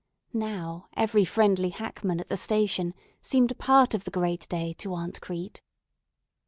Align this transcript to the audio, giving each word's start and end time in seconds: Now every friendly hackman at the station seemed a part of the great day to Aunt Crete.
Now 0.33 0.87
every 0.97 1.23
friendly 1.25 1.69
hackman 1.69 2.19
at 2.19 2.27
the 2.27 2.35
station 2.35 2.95
seemed 3.21 3.51
a 3.51 3.53
part 3.53 3.93
of 3.93 4.03
the 4.03 4.09
great 4.09 4.49
day 4.49 4.73
to 4.79 4.95
Aunt 4.95 5.21
Crete. 5.21 5.61